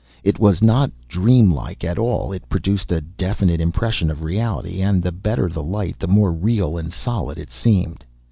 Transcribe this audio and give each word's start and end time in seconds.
It 0.23 0.39
was 0.39 0.63
not 0.63 0.89
dream 1.07 1.53
like 1.53 1.83
at 1.83 1.99
all: 1.99 2.33
it 2.33 2.49
produced 2.49 2.91
a 2.91 3.01
definite 3.01 3.61
impression 3.61 4.09
of 4.09 4.23
reality, 4.23 4.81
and 4.81 5.03
the 5.03 5.11
better 5.11 5.47
the 5.47 5.61
light 5.61 5.99
the 5.99 6.07
more 6.07 6.31
real 6.33 6.75
and 6.75 6.91
solid 6.91 7.37
it 7.37 7.51
seemed. 7.51 8.03